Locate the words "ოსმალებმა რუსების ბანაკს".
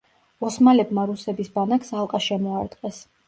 0.47-1.93